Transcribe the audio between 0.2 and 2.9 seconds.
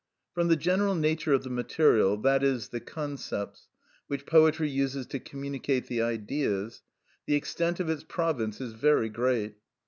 From the general nature of the material, that is, the